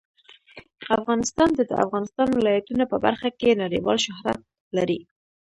افغانستان 0.97 1.49
د 1.55 1.61
د 1.69 1.73
افغانستان 1.85 2.27
ولايتونه 2.33 2.83
په 2.91 2.97
برخه 3.05 3.29
کې 3.39 3.59
نړیوال 3.63 3.97
شهرت 4.05 4.39
لري. 4.77 4.99